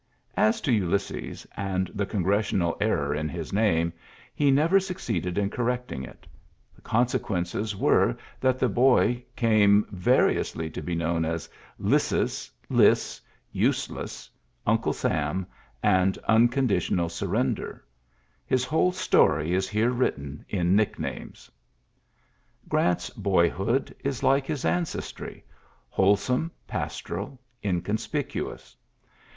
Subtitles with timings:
[0.35, 3.93] As to TJlysses and the ^TOf^ngressional error in his name,
[4.33, 6.25] he never_ ^^iceeded in correcting it.
[6.75, 11.47] The conse ^ViGnces were that the boy came vari, ^|.*^y to be known as
[11.79, 13.87] Lyssus, Lys, Use.
[13.89, 14.29] i^
[14.65, 15.45] Uncle Sam,
[15.83, 17.81] and Unconditional Sur ^< *^der.
[18.47, 21.51] His whole story is here written ^ if la nicknames.
[22.67, 25.43] Grant's boyhood is like his ancestry,
[25.91, 28.75] wholesome, pastoral, inconspicuous.